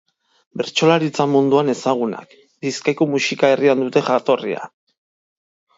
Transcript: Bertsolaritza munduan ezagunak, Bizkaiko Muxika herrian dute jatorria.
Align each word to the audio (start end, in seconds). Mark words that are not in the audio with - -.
Bertsolaritza 0.61 1.27
munduan 1.33 1.69
ezagunak, 1.75 2.35
Bizkaiko 2.67 3.09
Muxika 3.13 3.55
herrian 3.57 3.87
dute 3.87 4.05
jatorria. 4.11 4.69